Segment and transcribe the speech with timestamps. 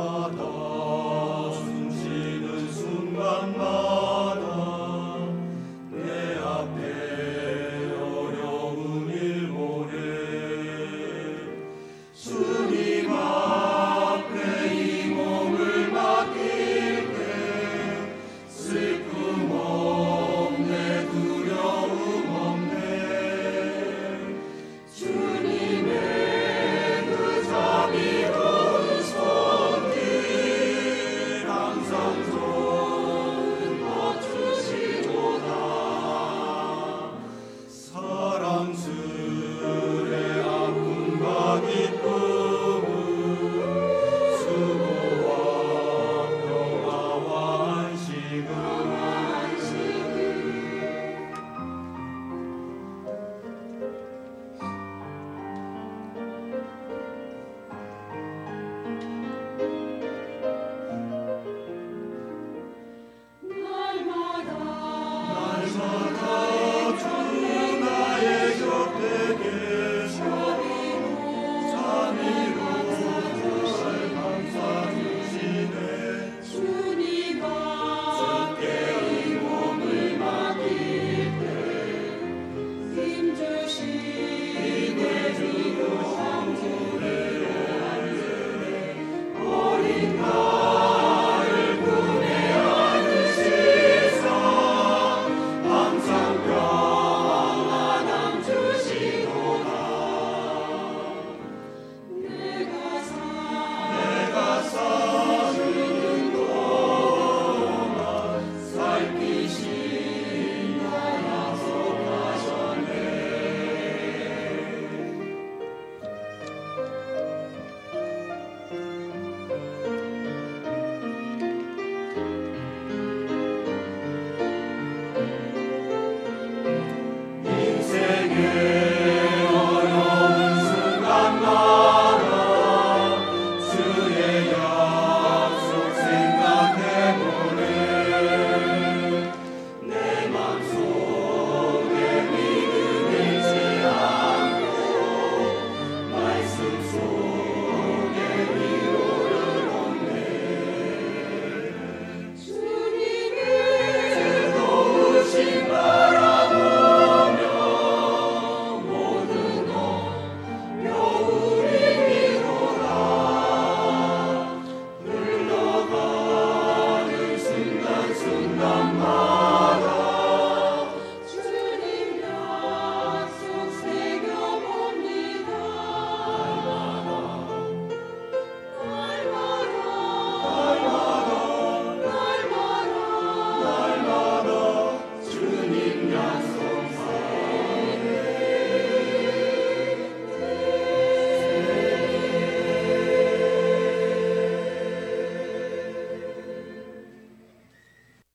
[0.00, 0.69] 方